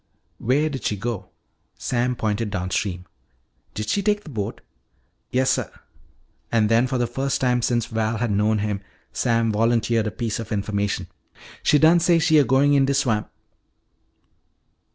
[0.39, 1.29] "Where did she go?"
[1.77, 3.05] Sam pointed downstream.
[3.75, 4.61] "Did she take the boat?"
[5.31, 5.69] "Yessuh."
[6.51, 8.81] And then for the first time since Val had known him
[9.13, 11.05] Sam volunteered a piece of information.
[11.61, 13.29] "She done say she a goin' in de swamp."